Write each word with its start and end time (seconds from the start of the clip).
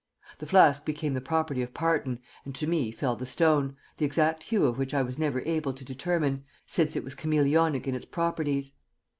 The 0.39 0.47
flask 0.47 0.83
became 0.83 1.13
the 1.13 1.21
property 1.21 1.61
of 1.61 1.75
Parton, 1.75 2.21
and 2.43 2.55
to 2.55 2.65
me 2.65 2.89
fell 2.89 3.15
the 3.15 3.27
stone, 3.27 3.75
the 3.97 4.03
exact 4.05 4.41
hue 4.41 4.65
of 4.65 4.79
which 4.79 4.95
I 4.95 5.03
was 5.03 5.19
never 5.19 5.41
able 5.41 5.73
to 5.73 5.85
determine, 5.85 6.43
since 6.65 6.95
it 6.95 7.03
was 7.03 7.13
chameleonic 7.13 7.85
in 7.85 7.93
its 7.93 8.05
properties. 8.05 8.73